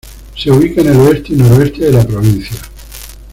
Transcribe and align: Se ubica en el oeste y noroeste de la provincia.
Se 0.35 0.49
ubica 0.49 0.81
en 0.81 0.87
el 0.87 0.97
oeste 0.99 1.33
y 1.33 1.35
noroeste 1.35 1.85
de 1.85 1.91
la 1.91 2.03
provincia. 2.07 2.57